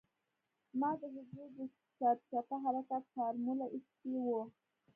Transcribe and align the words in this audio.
ما 0.79 0.91
د 0.99 1.01
حجرو 1.13 1.45
د 1.57 1.59
سرچپه 1.97 2.55
حرکت 2.63 3.03
فارموله 3.13 3.65
اېستې 3.75 4.15
وه. 4.27 4.41